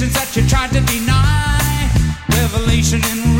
accusations 0.00 0.14
that 0.14 0.36
you 0.36 0.48
tried 0.48 0.72
to 0.72 0.80
deny. 0.80 1.90
Revelation 2.30 3.00
in 3.04 3.39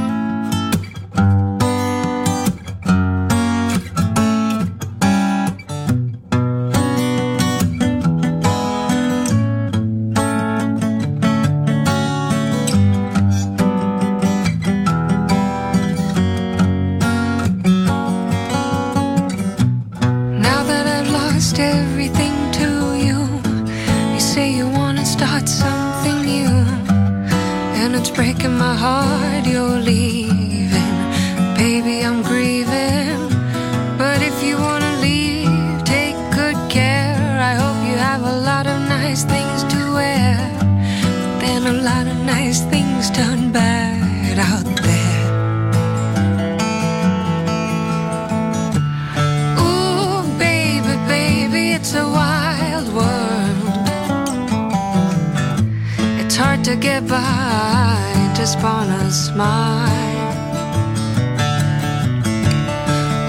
hard 56.43 56.63
to 56.63 56.75
get 56.75 57.07
by 57.07 58.33
just 58.35 58.57
on 58.63 58.87
a 58.89 59.11
smile. 59.11 60.33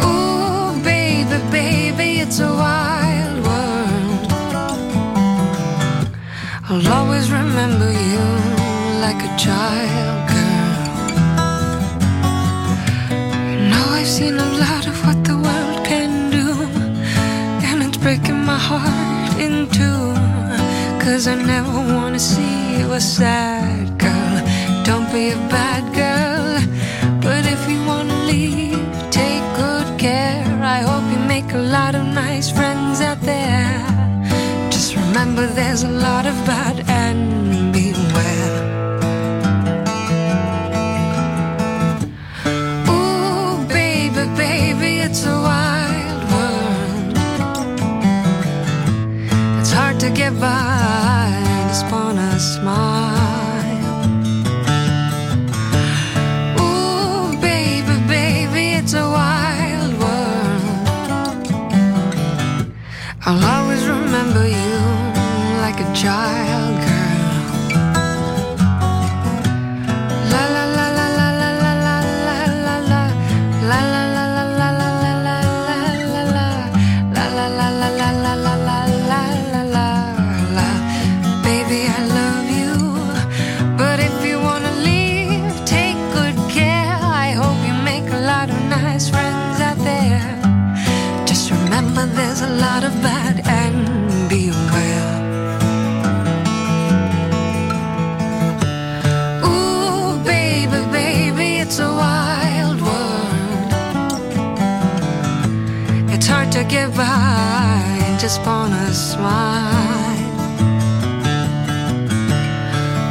Ooh, 0.06 0.82
baby, 0.82 1.38
baby, 1.58 2.08
it's 2.24 2.38
a 2.40 2.52
wild 2.64 3.38
world. 3.48 4.22
I'll 6.68 6.88
always 6.98 7.26
remember 7.40 7.90
you 8.12 8.26
like 9.04 9.20
a 9.30 9.32
child, 9.44 10.18
girl. 10.32 10.72
You 13.50 13.58
know 13.70 13.86
I've 13.98 14.12
seen 14.18 14.36
a 14.48 14.50
lot 14.64 14.84
of 14.92 14.96
what 15.04 15.18
the 15.28 15.36
world 15.46 15.78
can 15.90 16.12
do, 16.38 16.48
and 17.68 17.76
it's 17.86 17.98
breaking 18.04 18.42
my 18.52 18.60
heart 18.70 19.32
in 19.46 19.54
two. 19.78 20.00
Cause 21.04 21.26
I 21.26 21.34
never 21.34 21.76
wanna 21.96 22.18
see 22.18 22.51
a 22.92 23.00
sad 23.00 23.98
girl, 23.98 24.36
don't 24.84 25.10
be 25.12 25.30
a 25.30 25.36
bad 25.48 25.82
girl. 25.94 26.60
But 27.22 27.46
if 27.46 27.66
you 27.70 27.80
wanna 27.86 28.18
leave, 28.24 28.84
take 29.10 29.42
good 29.56 29.98
care. 29.98 30.44
I 30.62 30.80
hope 30.82 31.04
you 31.10 31.18
make 31.26 31.50
a 31.54 31.64
lot 31.76 31.94
of 31.94 32.04
nice 32.04 32.50
friends 32.50 33.00
out 33.00 33.20
there. 33.22 33.80
Just 34.70 34.94
remember 34.94 35.46
there's 35.46 35.84
a 35.84 35.88
lot 35.88 36.26
of 36.26 36.34
bad 36.44 36.84
and 36.88 37.72
beware. 37.72 38.60
Ooh, 42.90 43.64
baby, 43.68 44.24
baby, 44.36 44.90
it's 45.06 45.24
a 45.24 45.36
wild 45.48 46.22
world. 46.32 47.16
It's 49.60 49.72
hard 49.72 49.98
to 50.00 50.10
get 50.10 50.38
by. 50.38 50.61
to 106.62 106.68
get 106.68 106.94
by 106.96 107.98
and 108.06 108.20
just 108.20 108.44
wanna 108.46 108.92
smile. 108.92 110.20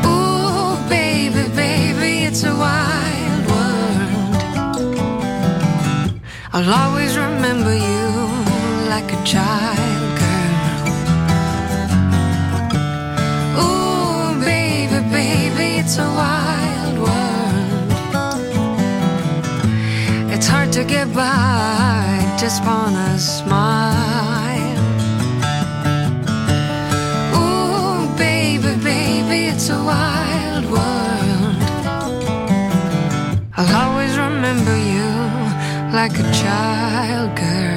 Ooh, 0.05 0.77
baby, 0.89 1.43
baby, 1.55 2.25
it's 2.27 2.43
a 2.43 2.55
wild 2.65 3.43
world. 3.51 4.35
I'll 6.53 6.73
always 6.81 7.17
remember 7.17 7.73
you 7.73 8.07
like 8.93 9.11
a 9.11 9.21
child 9.25 10.11
girl. 10.21 10.57
Ooh, 13.63 14.39
baby, 14.39 14.99
baby, 15.17 15.67
it's 15.81 15.97
a 15.97 16.09
wild 16.21 16.97
world. 17.05 17.91
It's 20.33 20.47
hard 20.47 20.71
to 20.73 20.83
get 20.83 21.13
by 21.13 22.01
just 22.41 22.65
wanna 22.65 23.19
smile. 23.19 23.40
like 36.11 36.25
a 36.25 36.33
child, 36.33 37.35
girl. 37.37 37.70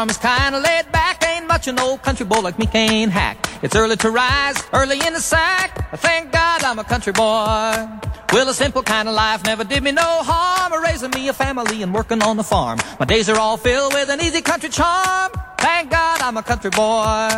Farm 0.00 0.08
is 0.08 0.16
kinda 0.16 0.58
laid 0.58 0.90
back. 0.92 1.22
Ain't 1.28 1.46
much 1.46 1.68
an 1.68 1.78
old 1.78 2.00
country 2.00 2.24
boy 2.24 2.40
like 2.40 2.58
me 2.58 2.64
can't 2.64 3.12
hack. 3.12 3.36
It's 3.62 3.76
early 3.76 3.96
to 3.96 4.10
rise, 4.10 4.56
early 4.72 4.98
in 5.06 5.12
the 5.12 5.20
sack. 5.20 5.68
Thank 5.96 6.32
God 6.32 6.64
I'm 6.64 6.78
a 6.78 6.84
country 6.84 7.12
boy. 7.12 7.74
Well, 8.32 8.48
a 8.48 8.54
simple 8.54 8.82
kind 8.82 9.10
of 9.10 9.14
life 9.14 9.44
never 9.44 9.64
did 9.64 9.82
me 9.82 9.92
no 9.92 10.10
harm. 10.30 10.72
Raising 10.82 11.10
me 11.10 11.28
a 11.28 11.34
family 11.34 11.82
and 11.82 11.92
working 11.92 12.22
on 12.22 12.38
the 12.38 12.42
farm. 12.42 12.78
My 12.98 13.04
days 13.04 13.28
are 13.28 13.38
all 13.38 13.58
filled 13.58 13.92
with 13.92 14.08
an 14.08 14.22
easy 14.22 14.40
country 14.40 14.70
charm. 14.70 15.32
Thank 15.58 15.90
God 15.90 16.22
I'm 16.22 16.36
a 16.38 16.42
country 16.42 16.70
boy. 16.70 17.28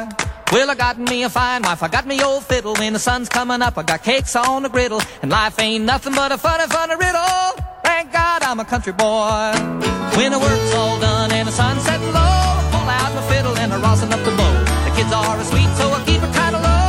Well, 0.53 0.71
I 0.71 0.75
got 0.77 0.99
me 0.99 1.25
a 1.25 1.31
fine 1.31 1.63
wife, 1.63 1.83
I 1.83 1.89
got 1.89 2.07
me 2.07 2.23
old 2.23 2.45
fiddle. 2.45 2.75
When 2.75 2.93
the 2.93 3.01
sun's 3.01 3.29
coming 3.29 3.61
up, 3.61 3.77
I 3.77 3.83
got 3.83 4.05
cakes 4.05 4.37
on 4.37 4.63
the 4.63 4.69
griddle. 4.69 5.03
And 5.23 5.33
life 5.33 5.59
ain't 5.59 5.85
nothing 5.85 6.15
but 6.15 6.31
a 6.31 6.39
funny, 6.39 6.67
funny 6.69 6.95
riddle. 6.95 7.72
Thank 8.03 8.15
God 8.15 8.43
I'm 8.43 8.59
a 8.59 8.65
country 8.65 8.93
boy. 8.93 9.53
When 10.17 10.33
the 10.33 10.39
work's 10.41 10.75
all 10.75 10.99
done 10.99 11.31
and 11.31 11.47
the 11.47 11.53
sun's 11.53 11.83
setting 11.83 12.09
low, 12.09 12.19
I 12.19 12.69
pull 12.73 12.89
out 12.91 13.15
my 13.15 13.23
fiddle 13.33 13.57
and 13.57 13.73
I 13.73 13.81
rosin 13.81 14.13
up 14.13 14.19
the 14.25 14.33
bow. 14.33 14.65
The 14.91 14.97
kids 14.97 15.13
are 15.13 15.45
sweet, 15.45 15.71
so 15.77 15.89
I 15.89 16.03
keep 16.05 16.21
it 16.21 16.35
kinda 16.35 16.59
low. 16.59 16.82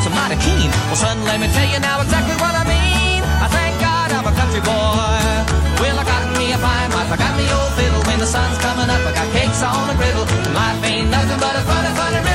People 0.00 0.06
thinking 0.06 0.06
that's 0.06 0.06
a 0.06 0.10
mighty 0.10 0.36
keen. 0.40 0.70
Well, 0.88 0.96
son, 0.96 1.24
let 1.24 1.40
me 1.40 1.48
tell 1.48 1.68
you 1.68 1.80
now 1.80 2.00
exactly 2.00 2.36
what 2.36 2.54
I 2.54 2.64
mean. 2.64 3.22
I 3.22 3.48
thank 3.48 3.80
God 3.80 4.12
I'm 4.12 4.26
a 4.26 4.32
country 4.32 4.60
boy. 4.60 5.24
Well, 5.80 5.96
I 5.98 6.04
got 6.04 6.38
me 6.38 6.52
a 6.52 6.58
fine 6.58 6.90
wife, 6.90 7.10
I 7.12 7.16
got 7.16 7.36
me 7.36 7.44
old 7.50 7.72
fiddle. 7.76 8.02
When 8.08 8.18
the 8.18 8.26
sun's 8.26 8.58
coming 8.58 8.88
up, 8.88 9.02
I 9.06 9.12
got 9.14 9.28
cakes 9.32 9.62
on 9.62 9.88
the 9.88 9.94
griddle. 9.94 10.26
Life 10.54 10.84
ain't 10.84 11.10
nothing 11.10 11.40
but 11.40 11.56
a 11.56 11.62
funny, 11.64 11.92
funny 11.96 12.29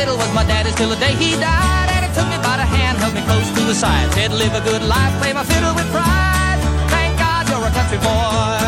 fiddle 0.00 0.16
was 0.16 0.32
my 0.32 0.44
daddy's 0.48 0.74
till 0.80 0.88
the 0.88 0.96
day 0.96 1.12
he 1.20 1.36
died. 1.36 1.88
And 1.92 2.02
he 2.06 2.10
took 2.16 2.28
me 2.32 2.38
by 2.40 2.56
the 2.56 2.64
hand, 2.64 2.96
held 2.96 3.12
me 3.12 3.20
close 3.28 3.48
to 3.52 3.62
the 3.68 3.76
side. 3.76 4.08
Said, 4.16 4.32
live 4.32 4.54
a 4.56 4.62
good 4.64 4.82
life, 4.88 5.12
play 5.20 5.32
my 5.36 5.44
fiddle 5.44 5.74
with 5.76 5.88
pride. 5.92 6.58
Thank 6.88 7.12
God 7.20 7.42
you're 7.50 7.60
a 7.60 7.72
country 7.76 8.00
boy. 8.00 8.64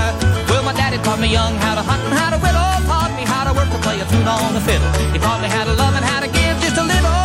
Well, 0.52 0.64
my 0.68 0.74
daddy 0.76 0.98
taught 1.00 1.20
me 1.24 1.28
young 1.32 1.56
how 1.64 1.74
to 1.80 1.84
hunt 1.88 2.04
and 2.04 2.12
how 2.20 2.28
to 2.36 2.38
whittle. 2.44 2.72
Taught 2.84 3.12
me 3.16 3.24
how 3.24 3.48
to 3.48 3.52
work 3.56 3.70
to 3.72 3.80
play 3.80 3.96
a 4.04 4.06
tune 4.12 4.28
on 4.28 4.52
the 4.52 4.60
fiddle. 4.68 4.90
He 5.14 5.18
taught 5.24 5.40
me 5.40 5.48
how 5.48 5.64
to 5.64 5.72
love 5.72 5.94
and 5.96 6.04
how 6.04 6.20
to 6.20 6.28
give 6.28 6.54
just 6.60 6.76
a 6.76 6.84
little. 6.84 7.24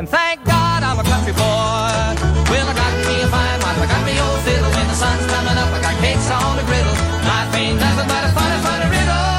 And 0.00 0.06
thank 0.10 0.42
God 0.42 0.82
I'm 0.82 0.98
a 0.98 1.06
country 1.06 1.34
boy. 1.38 1.94
Well, 2.50 2.66
I 2.66 2.74
got 2.82 2.92
me 3.06 3.14
a 3.22 3.28
fine 3.30 3.58
wife, 3.62 3.78
I 3.78 3.86
got 3.94 4.02
me 4.02 4.14
old 4.18 4.40
fiddle. 4.42 4.70
When 4.74 4.86
the 4.90 4.96
sun's 4.98 5.26
coming 5.30 5.56
up, 5.62 5.70
I 5.70 5.78
got 5.86 5.94
cakes 6.02 6.28
on 6.34 6.58
the 6.58 6.66
griddle. 6.66 6.96
Life 7.30 7.54
ain't 7.62 7.78
nothing 7.78 8.08
but 8.10 8.22
a 8.26 8.30
funny, 8.34 8.58
funny 8.66 8.88
riddle. 8.90 9.33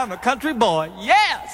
I'm 0.00 0.12
a 0.12 0.16
country 0.16 0.54
boy. 0.54 0.90
Yes! 0.98 1.49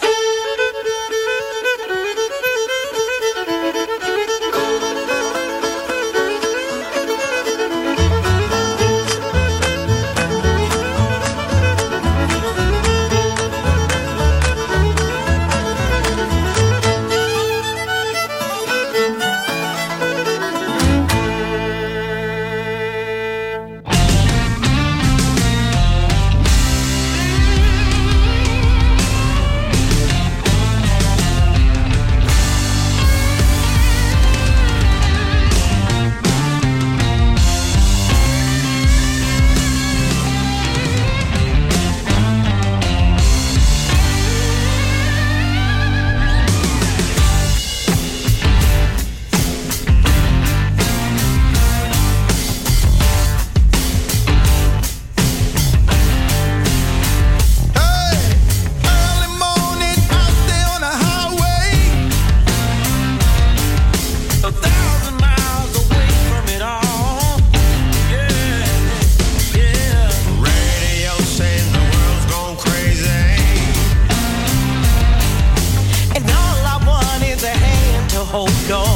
hold 78.30 78.70
on. 78.70 78.95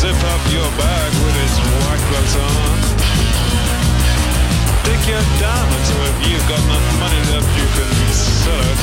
Zip 0.00 0.16
up 0.16 0.40
your 0.48 0.64
bag 0.80 1.12
with 1.12 1.36
his 1.44 1.54
white 1.84 2.00
gloves 2.08 2.34
on. 2.40 2.76
Take 4.88 5.04
your 5.12 5.20
diamonds, 5.36 5.88
so 5.88 5.96
if 6.08 6.16
you've 6.24 6.48
got 6.48 6.60
enough 6.64 6.88
money 7.04 7.20
left, 7.28 7.44
you 7.52 7.66
can 7.76 7.90
sell 8.08 8.64
it. 8.72 8.80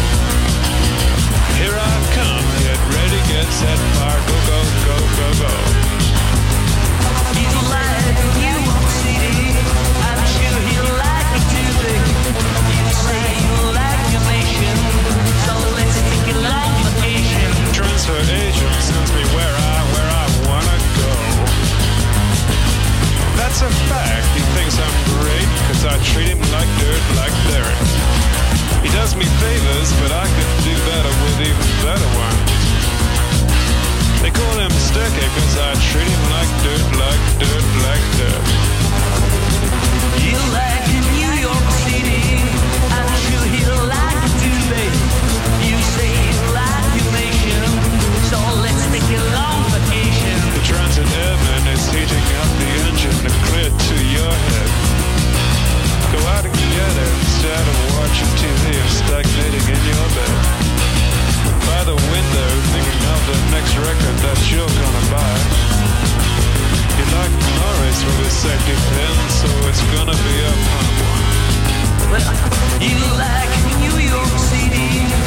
Here 1.57 1.74
I 1.74 1.93
come, 2.13 2.45
get 2.61 2.78
ready, 2.93 3.20
get 3.34 3.49
set, 3.49 3.80
fire, 3.97 4.22
go, 4.30 4.38
go, 4.45 4.59
go, 4.86 4.97
go, 5.18 5.28
go. 5.41 5.53
It's 23.58 23.66
a 23.66 23.89
fact. 23.89 24.30
He 24.38 24.43
thinks 24.53 24.78
I'm 24.78 24.97
great 25.18 25.49
because 25.58 25.82
I 25.89 25.97
treat 26.14 26.30
him 26.30 26.38
like 26.53 26.70
dirt, 26.78 27.01
like 27.18 27.34
dirt. 27.49 27.78
He 28.86 28.89
does 28.93 29.18
me 29.18 29.26
favors, 29.41 29.89
but 29.97 30.14
I 30.14 30.30
could 30.30 30.53
do 30.62 30.78
better 30.86 31.10
with 31.26 31.41
even 31.41 31.70
better 31.82 32.10
ones. 32.22 32.53
They 34.22 34.30
call 34.30 34.62
him 34.62 34.70
Sticky 34.78 35.26
because 35.26 35.58
I 35.58 35.74
treat 35.89 36.05
him 36.05 36.24
like 36.38 36.51
dirt, 36.62 36.86
like 37.01 37.24
dirt, 37.41 37.66
like 37.82 38.05
dirt. 38.22 38.45
He'll 40.22 40.49
like 40.53 40.86
in 40.93 41.01
New 41.18 41.34
York 41.41 41.68
City. 41.82 42.38
I'm 42.93 43.10
sure 43.26 43.41
he'll 43.58 43.89
like 43.89 44.38
it. 44.53 44.93
You 45.66 45.76
say 45.97 46.14
you 46.14 46.38
like 46.53 46.89
your 46.93 47.10
nation, 47.10 47.66
so 48.30 48.38
let's 48.62 48.86
take 48.93 49.10
it 49.18 49.26
long 49.34 49.66
for 49.74 49.97
and 51.58 51.66
it's 51.74 51.89
heating 51.89 52.28
up 52.38 52.49
the 52.62 52.70
engine 52.86 53.20
and 53.26 53.38
clear 53.49 53.70
to 53.74 53.97
your 54.14 54.30
head. 54.30 54.70
Go 56.14 56.22
out 56.38 56.45
and 56.45 56.53
get 56.53 56.93
it 57.01 57.12
instead 57.18 57.66
of 57.66 57.78
watching 57.97 58.32
TV 58.38 58.64
and 58.78 58.91
stagnating 59.01 59.66
in 59.66 59.82
your 59.89 60.08
bed. 60.14 60.38
By 61.66 61.82
the 61.89 61.97
window, 61.97 62.49
thinking 62.74 63.01
of 63.10 63.22
the 63.26 63.38
next 63.58 63.74
record 63.74 64.18
that 64.22 64.39
you're 64.53 64.74
gonna 64.82 65.05
buy. 65.10 65.36
You 66.97 67.05
like 67.18 67.34
Morris 67.58 67.99
with 68.05 68.20
his 68.22 68.36
safety 68.45 68.78
pin, 68.93 69.18
so 69.41 69.49
it's 69.70 69.84
gonna 69.97 70.18
be 70.30 70.36
a 70.45 70.53
fun 70.70 70.88
one. 71.10 71.26
Well, 72.14 72.34
you 72.86 73.01
like 73.18 73.53
New 73.82 73.97
York 74.14 74.34
City. 74.53 75.26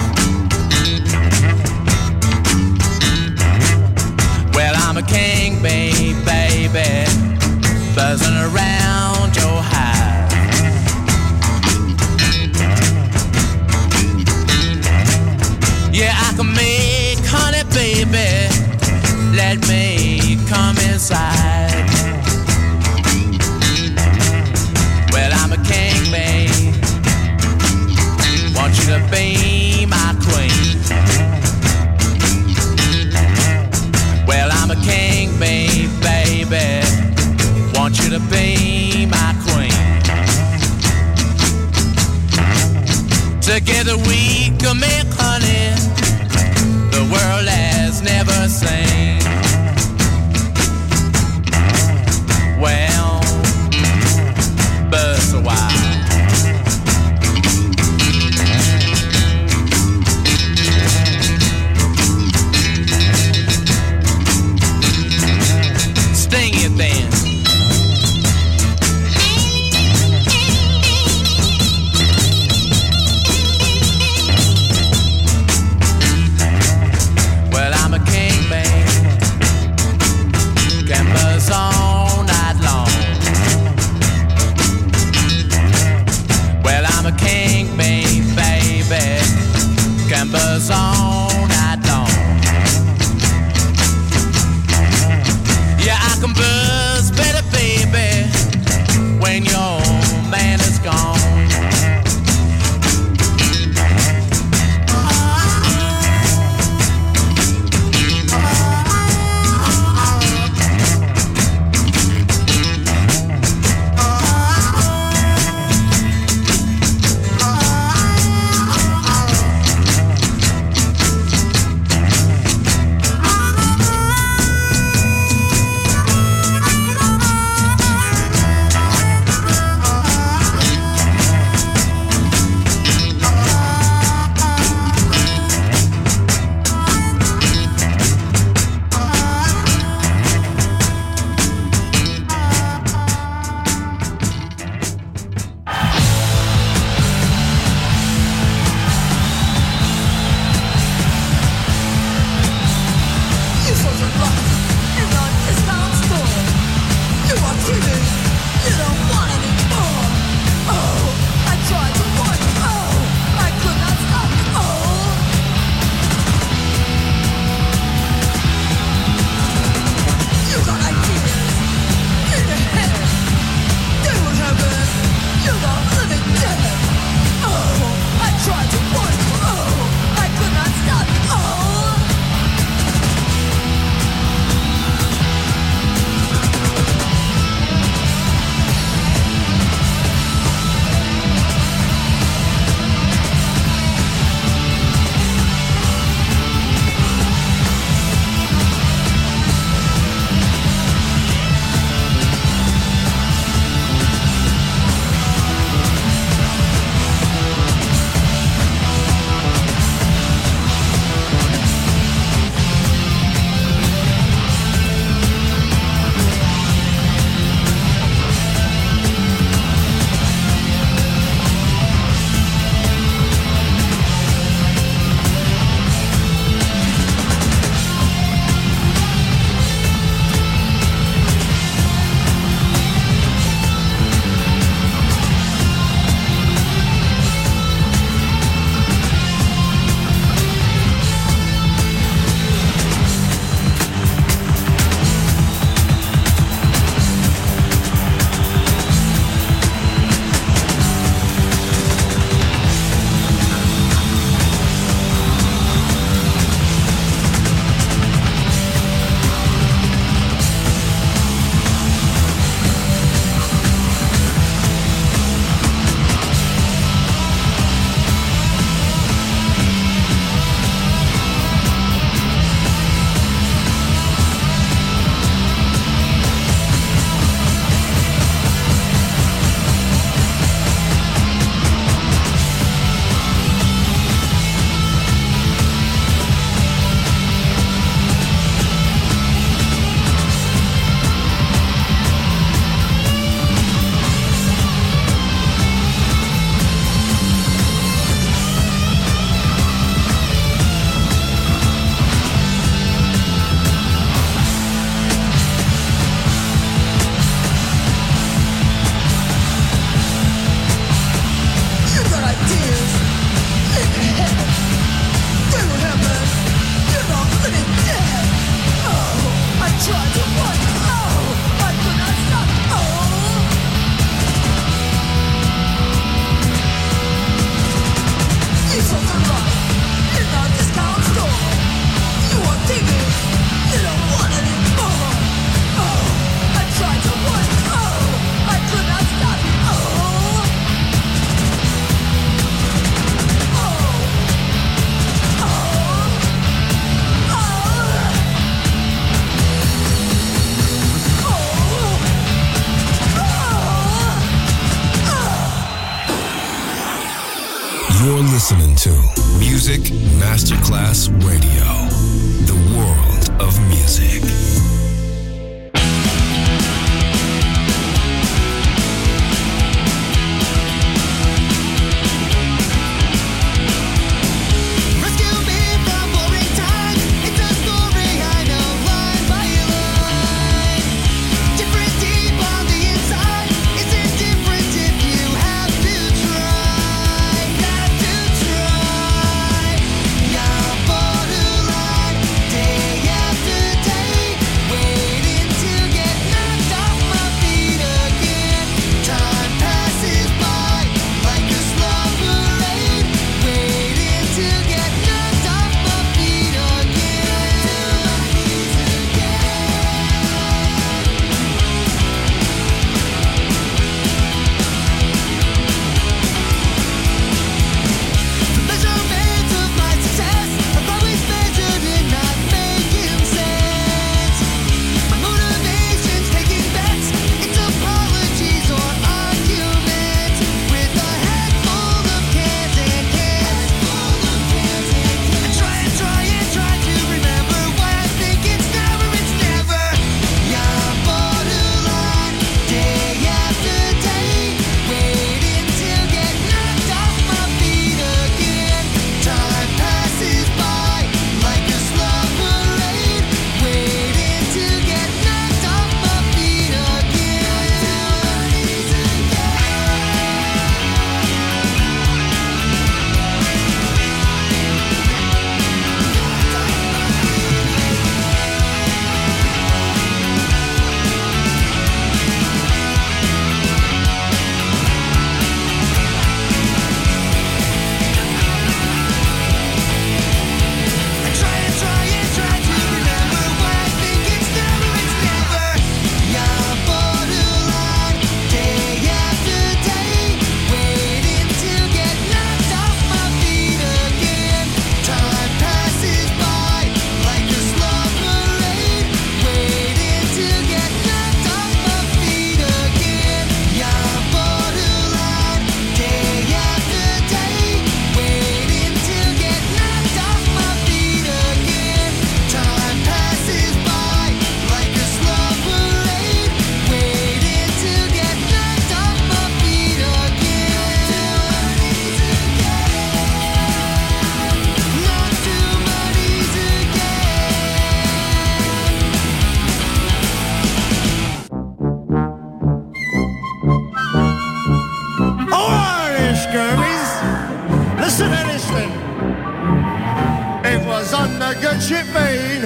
A 5.01 5.05
king, 5.05 5.61
babe, 5.61 6.17
baby. 6.25 7.05
Buzzing 7.95 8.35
around 8.35 9.35
your 9.35 9.61
hive. 9.61 10.31
Yeah, 15.93 16.13
I 16.15 16.33
can 16.35 16.53
make 16.53 17.19
honey, 17.25 17.63
baby. 17.73 18.49
Let 19.35 19.59
me 19.67 20.37
come 20.47 20.77
inside. 20.89 21.87
Well, 25.11 25.31
I'm 25.33 25.51
a 25.53 25.61
king, 25.63 26.11
babe. 26.11 26.75
Want 28.55 28.77
you 28.77 28.85
to 28.93 29.07
be 29.11 29.40
babe, 35.41 35.89
baby. 36.01 36.85
Want 37.73 37.97
you 37.99 38.11
to 38.11 38.19
be 38.29 39.07
my 39.07 39.33
queen. 39.45 39.71
Together 43.41 43.97
we 44.09 44.53
can 44.59 44.79
make 44.79 45.09
honey 45.17 45.73
the 46.91 47.03
world 47.11 47.47
has 47.47 48.03
never 48.03 48.47
seen. 48.47 49.20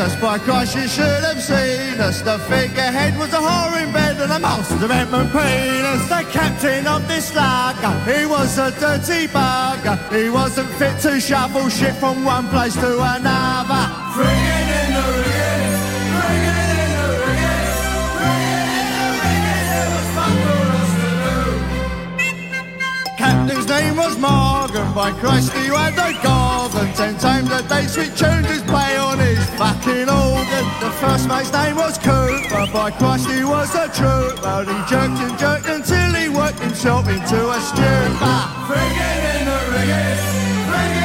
us 0.06 0.16
by 0.22 0.38
Christ, 0.38 0.76
you 0.76 0.88
should 0.88 1.24
have 1.30 1.41
seen 1.41 1.99
us. 1.99 2.22
The 2.22 2.38
figurehead 2.49 3.18
was 3.18 3.32
a 3.34 3.41
whore 3.47 3.82
in 3.82 3.91
bed 3.91 4.18
and 4.22 4.32
a 4.32 4.39
master 4.39 4.91
at 4.91 5.10
penis. 5.34 6.03
The 6.14 6.22
captain 6.32 6.86
of 6.86 7.08
this 7.08 7.34
lager, 7.36 7.95
he 8.12 8.26
was 8.26 8.58
a 8.58 8.70
dirty 8.84 9.28
bugger. 9.36 9.97
He 10.18 10.30
wasn't 10.30 10.70
fit 10.80 10.95
to 11.06 11.20
shovel 11.20 11.70
shit 11.70 11.95
from 11.95 12.24
one 12.24 12.47
place 12.49 12.76
to 12.76 12.91
another. 13.16 13.84
Free 14.16 14.45
in 14.82 14.89
the 14.97 15.06
ring. 15.18 15.36
Captain's 23.18 23.68
name 23.68 23.95
was 23.95 24.18
Morgan, 24.20 24.93
by 24.93 25.12
Christ 25.20 25.51
he 25.53 25.66
had 25.68 25.97
a 25.97 26.12
god 26.22 26.55
love 26.74 26.95
ten 26.95 27.18
times 27.18 27.51
a 27.51 27.61
day 27.68 27.86
sweet 27.86 28.16
tuners 28.16 28.63
play 28.63 28.97
on 28.97 29.20
his 29.20 29.43
fucking 29.51 30.09
organ. 30.09 30.66
The 30.82 30.91
first 30.99 31.28
mate's 31.28 31.51
name 31.51 31.76
was 31.76 31.97
Cooper, 31.97 32.66
by 32.74 32.91
Christ 32.91 33.30
he 33.30 33.43
was 33.43 33.74
a 33.76 33.88
trooper. 33.89 34.63
He 34.66 34.78
jerked 34.89 35.20
and 35.20 35.38
jerked 35.38 35.68
until 35.68 36.13
he 36.13 36.30
worked 36.30 36.59
himself 36.59 37.07
into 37.07 37.49
a 37.49 37.59
stupor. 37.61 38.39
Friggin' 38.68 39.39
in 39.39 39.45
the 39.45 39.59
rigging, 39.74 41.05